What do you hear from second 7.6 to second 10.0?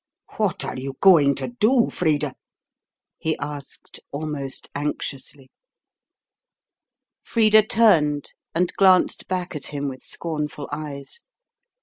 turned and glanced back at him